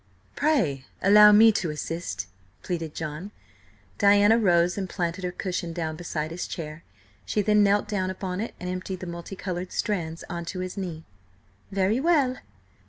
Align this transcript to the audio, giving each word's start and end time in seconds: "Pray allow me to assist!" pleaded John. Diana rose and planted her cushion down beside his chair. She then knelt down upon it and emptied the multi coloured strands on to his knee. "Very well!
"Pray 0.35 0.83
allow 1.03 1.31
me 1.31 1.51
to 1.51 1.69
assist!" 1.69 2.25
pleaded 2.63 2.95
John. 2.95 3.29
Diana 3.99 4.39
rose 4.39 4.75
and 4.75 4.89
planted 4.89 5.23
her 5.23 5.31
cushion 5.31 5.73
down 5.73 5.95
beside 5.95 6.31
his 6.31 6.47
chair. 6.47 6.83
She 7.23 7.43
then 7.43 7.61
knelt 7.61 7.87
down 7.87 8.09
upon 8.09 8.41
it 8.41 8.55
and 8.59 8.67
emptied 8.67 9.01
the 9.01 9.05
multi 9.05 9.35
coloured 9.35 9.71
strands 9.71 10.23
on 10.27 10.43
to 10.45 10.61
his 10.61 10.75
knee. 10.75 11.03
"Very 11.71 11.99
well! 11.99 12.37